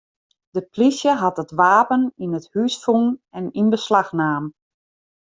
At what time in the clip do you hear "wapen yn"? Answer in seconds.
1.61-2.37